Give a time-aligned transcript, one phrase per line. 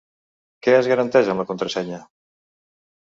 [0.67, 2.03] Què es garanteix amb la contrasenya?